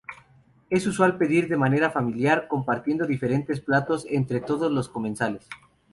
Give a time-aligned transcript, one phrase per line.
[0.71, 5.47] Es usual pedir de manera familiar, compartiendo diferentes platos entre todos los comensales.